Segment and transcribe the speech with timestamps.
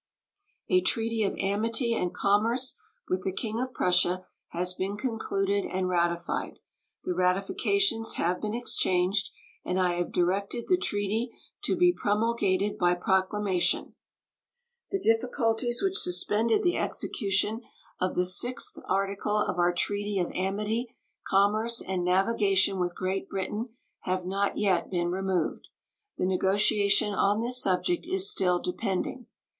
[0.67, 2.75] A treaty of amity and commerce
[3.07, 6.57] with the King of Prussia has been concluded and ratified.
[7.03, 9.29] The ratifications have been exchanged,
[9.63, 11.29] and I have directed the treaty
[11.65, 13.91] to be promulgated by proclamation.
[14.89, 17.61] The difficulties which suspended the execution
[17.99, 20.95] of the 6th article of our treaty of amity,
[21.27, 25.67] commerce, and navigation with Great Britain have not yet been removed.
[26.17, 29.27] The negotiation on this subject is still depending.